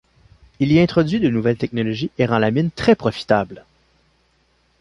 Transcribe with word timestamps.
Il 0.59 0.71
y 0.71 0.79
introduit 0.79 1.19
de 1.19 1.29
nouvelles 1.29 1.59
technologies 1.59 2.09
et 2.17 2.25
rend 2.25 2.39
la 2.39 2.49
mine 2.49 2.71
très 2.71 2.95
profitable. 2.95 3.65